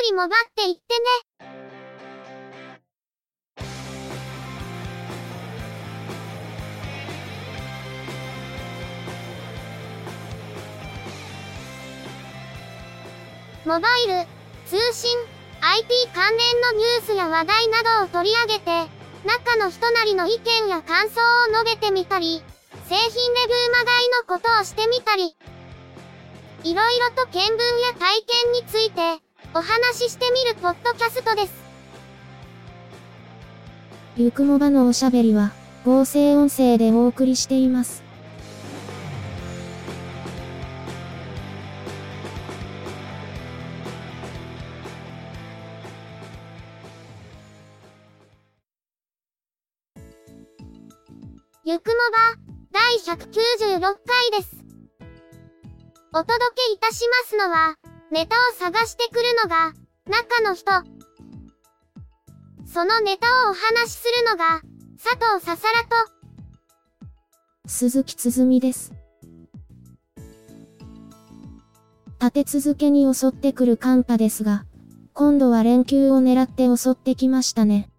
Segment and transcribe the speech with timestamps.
[0.00, 1.04] くりもばっていってね。
[13.66, 14.26] モバイル、
[14.66, 15.10] 通信、
[15.60, 18.88] IT 関連のニュースや話題などを取り上げて、
[19.26, 22.42] 中の人なりの意見や感想を述べてみたり、
[22.88, 25.36] 製品レビューまがいのことをしてみたり、
[26.64, 31.52] いろいろと見聞や体験について、お話ししてみるポッドキャストです。
[34.16, 35.50] ゆくもばのおしゃべりは、
[35.84, 38.04] 合成音声でお送りしています。
[51.64, 52.36] ゆくもば、
[52.70, 53.98] 第196回
[54.38, 54.56] です。
[56.12, 56.38] お届
[56.68, 57.74] けいたしますのは、
[58.12, 59.72] ネタを探してくるのが、
[60.06, 60.72] 中の人。
[62.66, 64.62] そのネタをお話しするのが、
[65.00, 66.10] 佐藤ささらと、
[67.68, 68.92] 鈴木つづみです。
[72.20, 74.64] 立て続けに襲ってくる寒波ですが、
[75.14, 77.90] 今度は連休を狙って襲ってきましたね。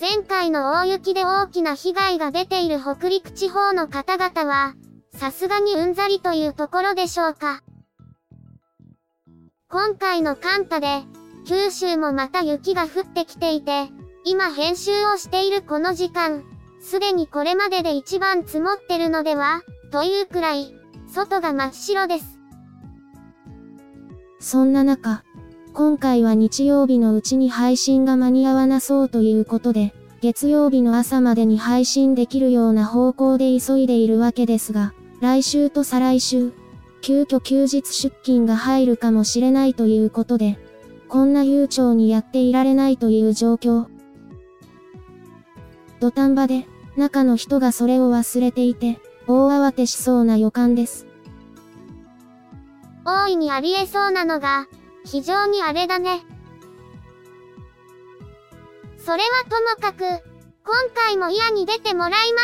[0.00, 4.74] 前回の大雪で大きな被害が出ている北陸地方の方々は、
[5.14, 7.62] さすがにうんざりというところでしょうか。
[9.72, 11.02] 今回の寒波で、
[11.46, 13.88] 九州もまた雪が降ってきていて、
[14.22, 16.44] 今編集をしているこの時間、
[16.82, 20.74] すでにこれまでで一番積もってるのでは、というくらい、
[21.08, 22.38] 外が真っ白です。
[24.40, 25.24] そんな中、
[25.72, 34.92] 今回は日曜日のうちに配信が間に合わなそうということで、月曜日の朝までに配信できるような方向で急いでいるわけですが、
[35.22, 36.52] 来週と再来週、
[37.02, 40.56] 急遽休日出勤が入るかもしれないということで、
[41.08, 43.86] こんな悠長にやっていられないという状況。
[46.00, 51.06] 土壇場で、中の人がそれを忘れていて、大慌てしそうな予感です。
[53.04, 54.68] 大いにありえそうなのが、
[55.04, 56.24] 非常にあれだね。
[58.96, 60.04] それはともかく、
[60.64, 62.40] 今回も嫌に出てもらいま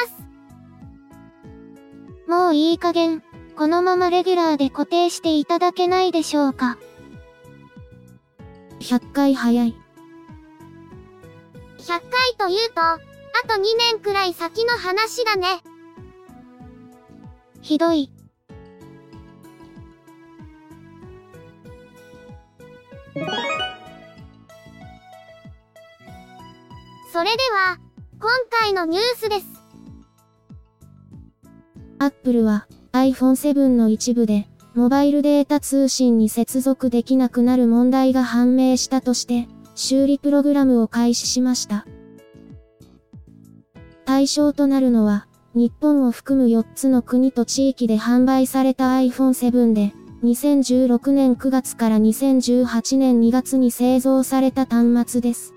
[2.27, 2.29] す。
[2.29, 3.23] もういい加減、
[3.59, 6.79] このままレギュラーで固定していただけないでしょうか。
[8.79, 9.75] 100回早い。
[11.79, 12.01] 100回
[12.39, 13.01] というと、あ
[13.49, 15.61] と2年くらい先の話だね。
[17.61, 18.13] ひどい。
[27.13, 27.79] それでは、
[28.21, 28.31] 今
[28.61, 29.47] 回のニュースです。
[31.99, 32.68] Apple は
[33.03, 41.87] iPhone 7の一部で、モバイルデータ通信に接続できなくなる問題が判明したとして、修理プログラムを開始しました。
[44.05, 49.93] 対象となるのは、日本を含む4つの国と地域で販売された iPhone 7で、
[50.23, 55.55] 2016年9月から2018年2月に製造された端末です。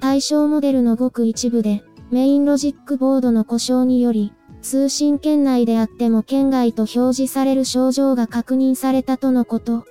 [0.00, 9.84] 対象モデルのごく一部で、メインロジックボードの故障により、通信圏内であっても県外と表示される症状が確認されたとのこと。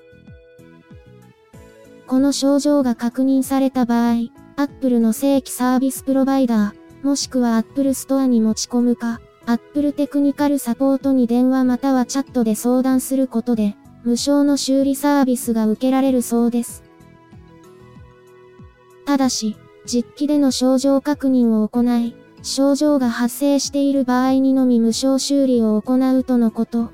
[2.08, 16.84] この症状が確認された場合、Apple の正規サービスプロバイダー、もしくは Apple Store に持ち込むか、Apple テクニカルサポートに電話またはチャットで相談することで、無償の修理サービスが受けられるそうです。
[19.06, 19.56] ただし、
[19.86, 26.92] 実機での症状確認を行い、症状が発生している場合にのみ無償修理を行うとのこと。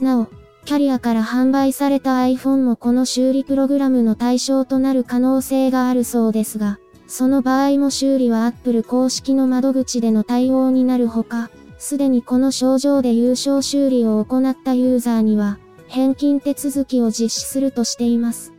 [0.00, 0.26] なお、
[0.64, 18.52] キャリアから販売された iPhone もこの修理プログラムの対象となる可能性があるそうですが、その場合も修理は Apple 公式の窓口での対応になるほか、すでにこの症状で優勝修理を行ったユーザーには、返金手続きを実施するとしています。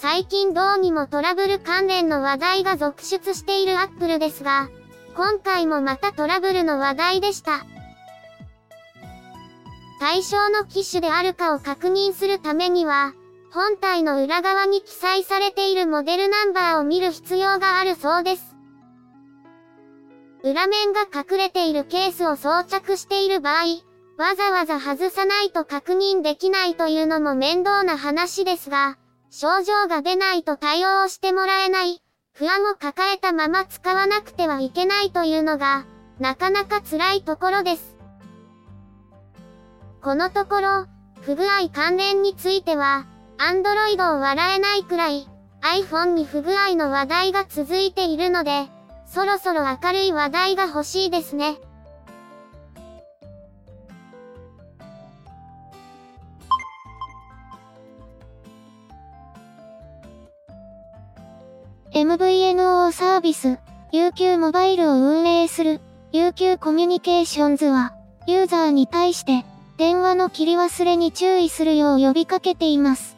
[0.00, 4.68] 最近どうにもトラブル関連の話題が続出しているアップルですが、
[5.16, 7.66] 今回もまたトラブルの話題でした。
[9.98, 13.12] 対象の機種であるかを確認するためには、
[13.52, 18.54] 本体の裏側に記載されているモデルナンバーを見る必要があるそうです。
[20.44, 23.64] 裏面が隠れているケースを装着している場合、
[24.16, 28.96] わざわざ外さないと確認できないというのも面倒な話ですが、
[29.30, 32.02] 症状が出ないと対応してもらえない、
[32.32, 35.84] 不安を抱えたまま使わなくてはいけないというのが、
[36.18, 37.96] なかなか辛いところです。
[40.02, 40.86] このところ、
[41.20, 43.06] 不具合関連については、
[43.38, 45.28] Android を笑えないくらい、
[45.62, 48.68] iPhone に不具合の話題が続いているので、
[49.06, 51.58] そろそろ明るい話題が欲しいですね。
[61.98, 63.58] MVNO サービス、
[63.92, 65.80] UQ モバイルを運営する
[66.12, 67.92] UQ コミュニケーションズは、
[68.28, 69.44] ユーザーに対して
[69.78, 73.16] 電話の切り忘れに注意するよう呼びかけています。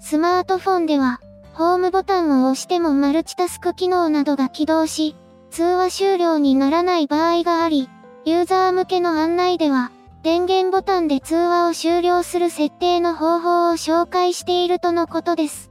[0.00, 1.20] スマートフォンでは、
[1.52, 5.14] ホームボタンを押してもマルチタスク機能などが起動し、
[5.50, 7.90] 通話終了にならない場合があり、
[8.24, 9.90] ユーザー向けの案内では、
[10.22, 15.69] 電源ボタンで通話を終了する設定の方法を紹介しているとのことです。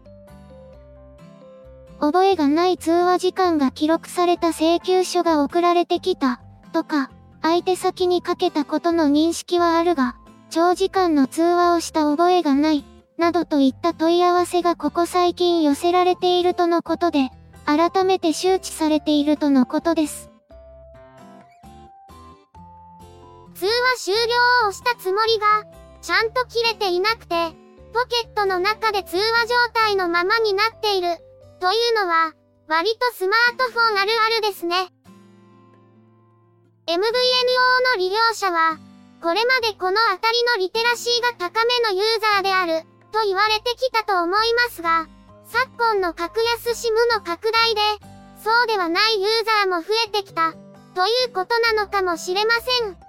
[2.00, 6.42] 覚えがない通話時間が記録された請求書が送られてきた、
[6.72, 7.12] とか、
[7.42, 10.16] 相手先にかけたことの認識はあるが、
[10.50, 12.86] 長時間の通話をした覚えがない、
[13.18, 17.31] などといった問い合わせがここ最近寄せられているとのことで、
[17.66, 20.30] 改めて周知されているとのことです。
[23.56, 24.19] 通話終了
[24.66, 25.66] を押したつもりが、
[26.01, 27.36] ちゃんと切れていなくて、
[27.94, 31.10] ポケットの中で通話状態のままになっている。
[31.60, 32.34] というのは、
[32.68, 34.76] 割とスマートフォンあるあるですね。
[36.88, 38.78] MVNO の利用者は、
[39.22, 42.04] これまでこのあたりのリテラシーが高めのユー
[42.34, 45.08] ザーである、と言われてきたと思いますが、
[45.46, 47.82] 昨今の格安 SIM の拡大で、
[48.44, 50.54] そうではないユーザーも増えてきた、
[50.96, 53.09] ということなのかもしれません。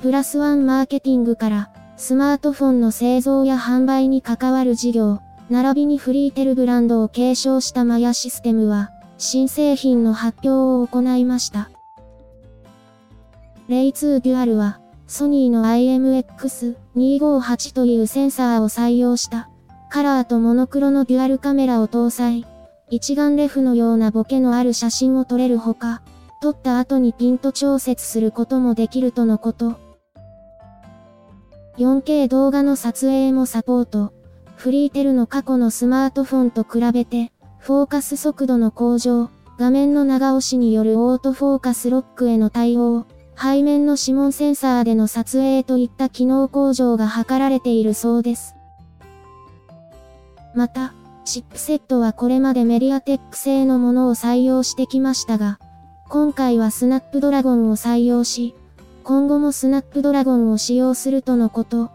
[0.00, 5.20] プラスワンマーケティングから、スマートフォンの製造や販売に関わる事業、
[5.50, 11.68] 並びにフリーテルブランドを継承したマヤシステムは、新製品の発表を行いました。
[13.68, 19.50] レイ2デュアルは、ソニーの IMX258 というセンサーを採用した、
[19.90, 22.46] カラーとモノクロのデュアルカメラを搭載、
[22.88, 26.00] 一眼レフのようなボケのある写真を撮れるほか、
[26.40, 29.89] 撮った後にピント調節することもできるとのこと。
[31.80, 34.12] 4K 動画の撮影もサポート。
[34.54, 48.56] フリーテルの過去のスマートフォンと比べて、フォーカス速度の向上、画面の長押しによるオートフォーカスロックへの対応、背面の指紋センサーでの撮影といった機能向上が図られているそうです。
[50.54, 50.92] また、
[51.24, 55.58] チップセットはこれまでメディアテック製のものを採用してきましたが、
[56.10, 58.54] 今回はスナップドラゴンを採用し、
[59.02, 61.90] 今後もスナップドラゴンを使用するとのこと。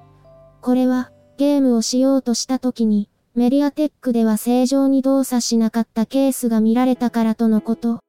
[0.61, 7.99] これは、ゲームをしようとした時に、メディアテックでは正常に動作しなかったケースが見られたからとのこと。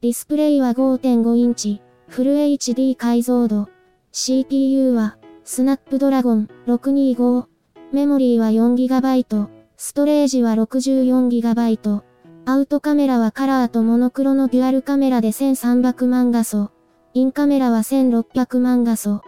[0.00, 3.68] ディスプレイは5.5インチ、フル HD 解像度。
[4.12, 7.46] CPU は、スナップドラゴン625。
[7.92, 9.48] メモリーは 4GB。
[9.76, 12.02] ストレージは 64GB。
[12.46, 16.73] アウトカメラはカラーとモノクロのデュアルカメラで1300万画素。
[17.16, 19.22] インカメラは1600万画素。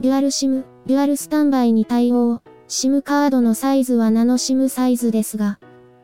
[0.00, 2.40] デュアルシム、デュアルスタンバイに対応。
[2.66, 5.58] SIM カードのサイズはナノ SIM サイズですが、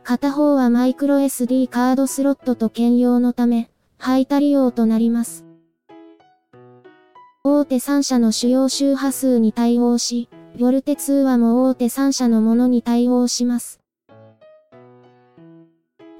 [0.04, 5.46] 片方はマイクロ SD カードスロットと兼用のため、排他利用となります。
[7.42, 10.28] 大手3社の主要周波数に対応し、
[10.60, 13.80] ボルテ通話も大手3社のものに対応します。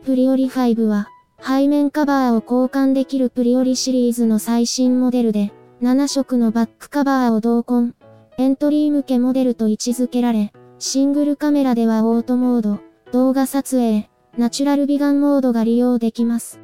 [0.06, 1.08] プリオリ5は、
[1.40, 7.94] 背面カバーを交換できるプリオリシリーズの最新モデルで、7色のバックカバーを同梱、
[8.36, 12.80] エントリー向けモデルと位置づけられ、シングルカメラではオートモード、
[13.12, 16.60] 動画撮影、ナチュラル美顔モードが利用できます。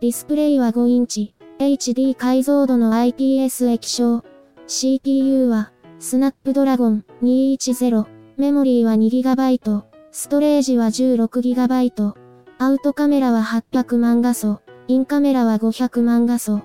[0.00, 4.22] ディスプレイは5インチ、HD 解像度の IPS 液晶。
[4.68, 8.06] CPU は、スナップドラゴン210、
[8.36, 9.82] メモリーは 2GB、
[10.12, 12.27] ストレージは 16GB、
[12.60, 16.60] アウトカメラは800万画素、インカメラは500万画素。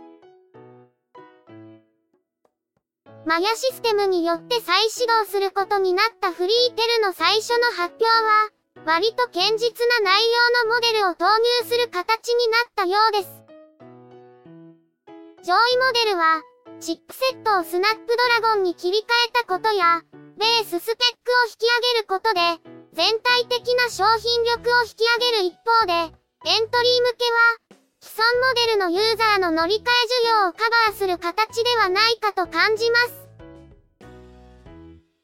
[3.28, 8.50] マヤシステムによって再始動することになったフリーテルの最初の発表は、
[8.86, 10.24] 割と堅実な内
[10.66, 13.44] 容のモデルを投入する形になったようです。
[15.46, 16.42] 上位モデルは、
[16.80, 20.02] チップセットをスナップドラゴンに切り替えたことや、
[20.40, 33.28] ベーススペックを引き上げることで、全体的な商品力を引き上げる一方で、エントリー向けは、既存モデルのユーザーの乗り換え需要をカバーする形ではないかと感じます。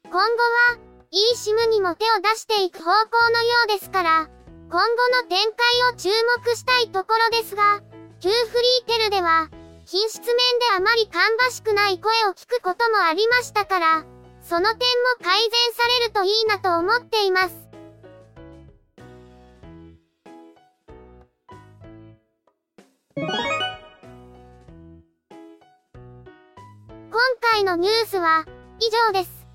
[0.05, 0.79] 今後は、
[1.11, 4.29] eSIM にも手を出していく方向のようですから、
[4.71, 4.87] 今後
[5.21, 6.09] の展開を注
[6.43, 7.81] 目したいところですが、
[8.19, 9.47] 旧フリーテルでは、
[9.85, 14.05] 品質面であまり芳しくない声を聞くこともありましたから、
[14.49, 14.79] その点も
[15.21, 17.69] 改善されるといいなと思っています。
[23.15, 23.29] 今
[27.39, 28.43] 回のニュースは
[28.79, 29.45] 以上です。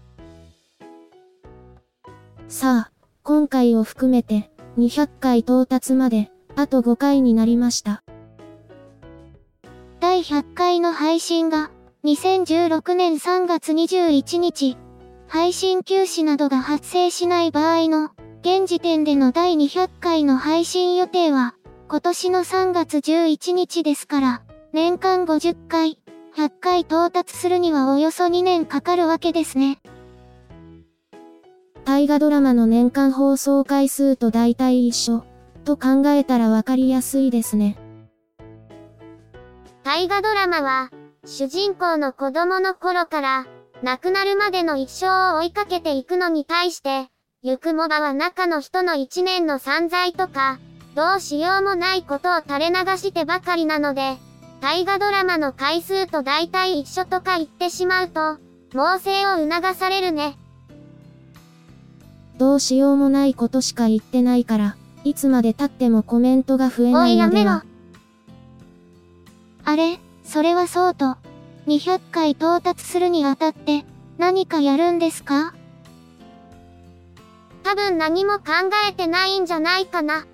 [2.46, 2.92] さあ、
[3.24, 4.48] 今回を含めて、
[4.78, 8.04] 200回到達まで、あと5回になりました。
[9.98, 11.72] 第100回の配信が、
[12.04, 14.76] 2016年3月21日、
[15.34, 18.12] 配信休止などが発生しない場合の、
[18.42, 21.56] 現時点での第200回の配信予定は、
[21.88, 25.98] 今年の3月11日ですから、年間50回、
[26.36, 29.80] 100回到達するにはおよそ2年かかるわけですね。
[31.84, 35.24] 大河ドラマの年間放送回数と大体一緒、
[35.64, 37.76] と考えたらわかりやすいですね。
[39.82, 40.90] 大河ドラマは、
[41.24, 43.46] 主人公の子供の頃から、
[43.84, 47.08] 亡くなるまでの一生を追いかけていくのに対して、
[47.42, 50.58] ゆくもばは中の人の一年の散財とか、
[50.94, 54.16] どうしようもないことを垂れ流してばかりなので、
[54.62, 58.38] 大河ドラマの回数と大体一緒とか言ってしまうと、
[58.72, 60.38] 猛省を促されるね。
[62.38, 67.66] どうしようもないことしか言ってないから、いつまで経ってもコメントが増えおないいやめろのでは。。
[69.66, 71.18] あれ、それはそうと、
[71.66, 73.84] 200回到達するにあたって、
[74.18, 75.54] 何かやるんですか？
[77.62, 78.44] 多分何も考
[78.88, 80.26] えてないんじゃないかな。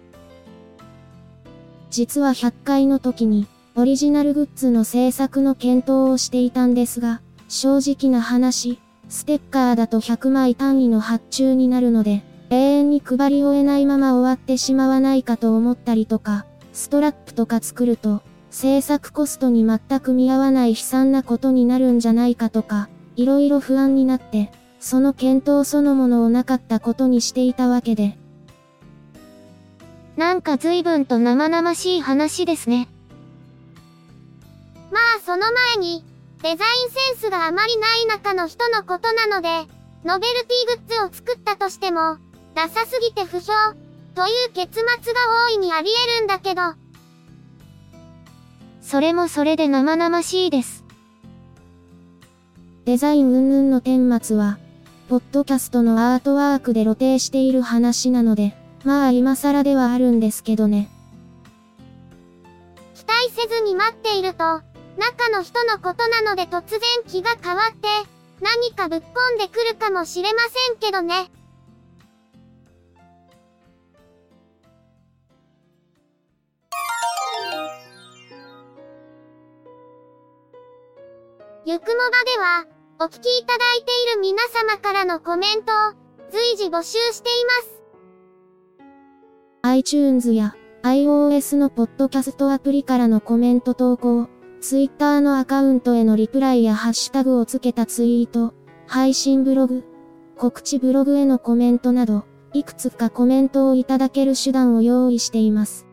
[1.91, 3.47] 実は100回の時に、
[3.77, 28.19] オリジナルグッズの制作の検討をしていたんですが、正直な話、ステッカーだと100枚単位の発注になるので、永遠に配り終えないまま終わってしまわないかと思ったりとか、ストラップとか作ると、制作コストに全く見合わない悲惨なことになるんじゃないかとか、いろいろ不安になって、その検討そのものをなかったことにしていたわけで、
[30.17, 32.89] なんか随分と生々しい話ですね。
[34.91, 36.05] まあその前に、
[36.43, 39.49] デザインセンスがあまりない中の人のことなので、
[40.05, 42.19] ノベルティグッズを作ったとしても、
[42.55, 43.53] ダサすぎて不評、
[44.15, 46.63] という結末が大いにあり得るんだけど、
[48.81, 50.85] それもそれで生々しいです。
[52.85, 54.59] デザイン云々の顛末は、
[55.09, 60.89] ポッドキャストのアートワークで露呈している話なので、まあ今更ではあるんですけどね。
[62.95, 64.45] 期待せずに待っていると、
[64.97, 67.89] 中の人のことなので突然気が変わって、
[68.41, 71.31] 何かぶっ込んでくるかもしれませんけどね。
[83.03, 85.95] お聞きいただいている皆様からのコメントを
[86.31, 87.83] 随時募集しています。
[89.63, 94.29] iTunes や iOS のポッドキャストアプリからのコメント投稿、
[94.61, 98.53] Twitter のアカウントへのリプライやハッシュタグをつけたツイート、
[98.87, 99.83] 配信ブログ、
[100.37, 105.87] 告知ブログへのコメントなど、いくつかコメントをいただける手段を用意しています。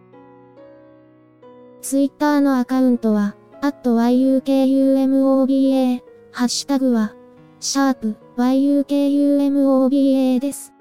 [1.79, 5.47] Twitter のアカウントは、at yukumoba、
[6.37, 7.15] ハッシュタグは、
[7.59, 10.71] シャープ ゆくもば です。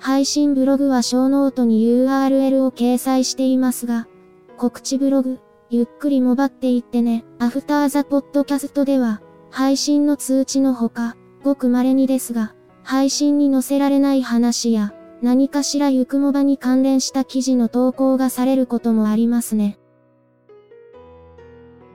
[0.00, 4.08] 配信ブログはショーノートに URL を掲載していますが、
[4.56, 5.38] 告知ブログ、
[5.70, 11.14] ゆっくりもばっていってね、アフターザポッドキャストでは、配信の通知のほか、
[11.44, 14.92] ごく稀にですが、配信に載せられない話や、
[15.22, 19.78] 何かしらゆくもばに関連した記事の投稿がされることもありますね。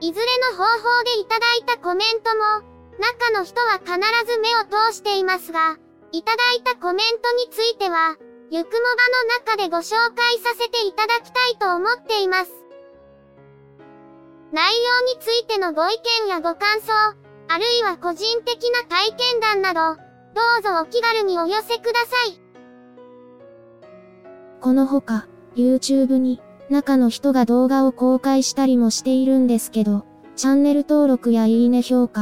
[0.00, 2.62] いずれの方法でいただいたコメントも、
[2.98, 3.92] 中の人は必
[4.30, 5.76] ず目を通していますが、
[6.12, 8.16] いただいたコメントについては、
[8.50, 12.52] ゆくもばの中でご紹介させていただきたいと思っています。
[14.52, 16.92] 内容についてのご意見やご感想、
[17.48, 20.00] あるいは個人的な体験談など、
[20.34, 22.40] どうぞお気軽にお寄せください。
[24.60, 26.40] このほか、YouTube に、
[26.70, 30.04] 中の人が動画を公開したりもしているんですけど、
[30.36, 32.16] チャンネル登録やいいね評価、